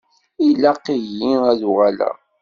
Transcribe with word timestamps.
Ilaq-iyi 0.47 1.31
ad 1.51 1.61
uɣaleɣ. 1.69 2.15